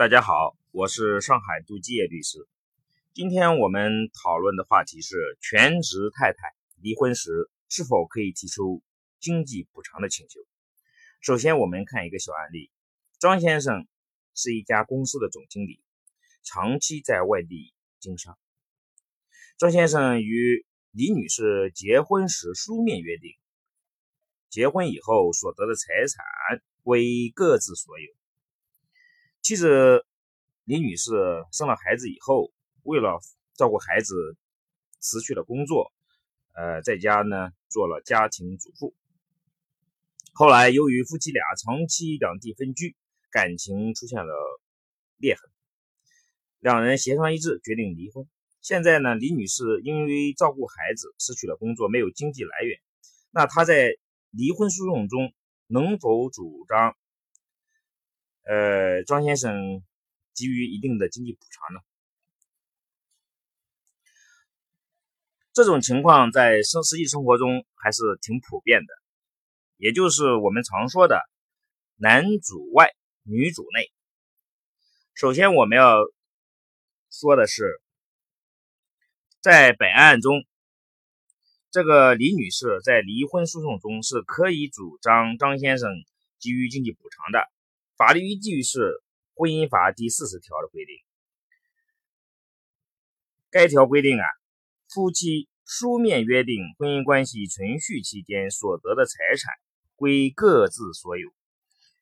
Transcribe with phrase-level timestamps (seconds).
[0.00, 2.48] 大家好，我是上海杜基业律师。
[3.12, 8.82] 今天我们讨论的话题是全职太太离婚时是否可以提出
[9.20, 10.40] 经济补偿的请求。
[11.20, 12.70] 首先，我们看一个小案例：
[13.18, 13.86] 张先生
[14.34, 15.82] 是一家公司的总经理，
[16.42, 18.38] 长期在外地经商。
[19.58, 23.32] 张先生与李女士结婚时书面约定，
[24.48, 28.19] 结婚以后所得的财产归各自所有。
[29.42, 30.04] 妻子
[30.64, 31.12] 李女士
[31.50, 33.20] 生了孩子以后，为了
[33.54, 34.36] 照顾孩子，
[34.98, 35.92] 辞去了工作，
[36.52, 38.94] 呃，在家呢做了家庭主妇。
[40.34, 42.94] 后来由于夫妻俩长期两地分居，
[43.30, 44.60] 感情出现了
[45.16, 45.50] 裂痕，
[46.60, 48.28] 两人协商一致，决定离婚。
[48.60, 52.78] 现在呢，李女士因为照顾孩子失去了工作，没有经济来源，
[53.30, 53.96] 那她在
[54.30, 55.32] 离婚诉讼中
[55.66, 56.94] 能否主张？
[58.42, 59.82] 呃，张先生
[60.34, 61.80] 给予一定的经济补偿呢？
[65.52, 68.94] 这种情况在生实际生活中还是挺普遍的，
[69.76, 71.20] 也就是我们常说的
[71.98, 72.88] “男主外，
[73.24, 73.90] 女主内”。
[75.12, 75.98] 首先，我们要
[77.10, 77.82] 说的是，
[79.40, 80.44] 在本案中，
[81.70, 85.90] 这个李女士在离婚诉讼中是可以主张张先生
[86.40, 87.46] 给予经济补偿的。
[88.00, 88.78] 法律依据是
[89.34, 90.96] 《婚姻法》第四十条的规定。
[93.50, 94.24] 该条规定啊，
[94.88, 99.52] 夫妻书面约定婚姻关系存续期间所得的财产
[99.96, 101.28] 归各自所有。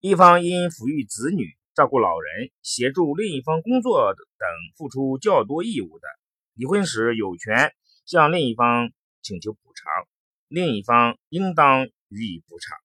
[0.00, 4.48] 一方因抚育子女、照顾老人、协助另一方工作等
[4.78, 6.08] 付出较多义务的，
[6.54, 7.74] 离婚时有权
[8.06, 10.08] 向另一方请求补偿，
[10.48, 12.78] 另一方应当予以补偿。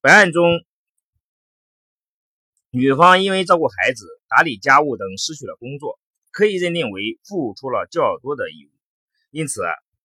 [0.00, 0.42] 本案中。
[2.74, 8.70] 女方因为照顾孩子、打理家务等失去了工作，可以认定为付出了较多的义务，
[9.30, 9.60] 因此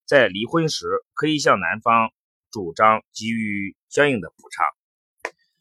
[0.05, 2.11] 在离婚时可以向男方
[2.51, 4.65] 主张给予相应的补偿。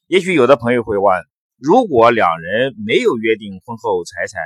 [0.09, 1.25] 也许有的朋友会问：
[1.57, 4.43] 如果两人没有约定婚后财产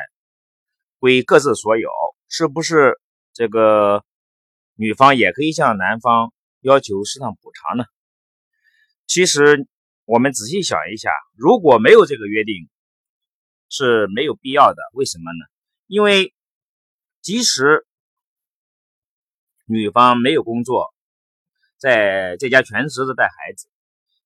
[0.98, 1.88] 归各自所有，
[2.28, 3.00] 是不是
[3.32, 4.04] 这个
[4.74, 7.86] 女方也可以向男方要求适当补偿呢？
[9.06, 9.66] 其实。
[10.10, 12.68] 我们仔细想一下，如果没有这个约定，
[13.68, 14.82] 是没有必要的。
[14.92, 15.46] 为什么呢？
[15.86, 16.34] 因为
[17.20, 17.86] 即使
[19.66, 20.92] 女方没有工作，
[21.78, 23.70] 在在家全职的带孩子，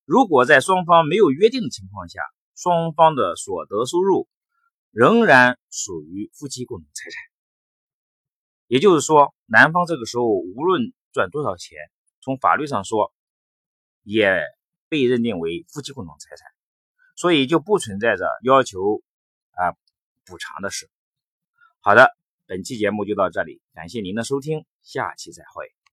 [0.07, 2.23] 如果在双方没有约定的情况下，
[2.57, 4.27] 双方的所得收入
[4.91, 7.23] 仍然属于夫妻共同财产。
[8.69, 11.77] 也就是说，男方这个时候无论赚多少钱，
[12.23, 13.13] 从法律上说，
[14.03, 14.41] 也。
[14.95, 16.47] 被认定为夫妻共同财产，
[17.17, 19.03] 所以就不存在着要求
[19.51, 19.75] 啊
[20.25, 20.89] 补偿的事。
[21.81, 22.17] 好的，
[22.47, 25.84] 本期节目就到这里，感谢您的收听，下期再会。